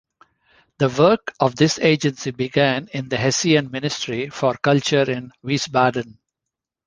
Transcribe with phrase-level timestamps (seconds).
[0.79, 6.17] The work of this agency began in the Hessian ministry for culture in Wiesbaden.